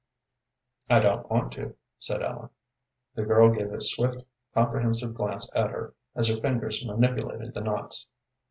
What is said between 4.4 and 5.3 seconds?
comprehensive